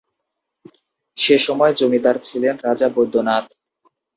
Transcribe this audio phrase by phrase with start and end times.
[1.17, 3.45] সেসময় জমিদার ছিলেন রাজা বৈদ্যনাথ।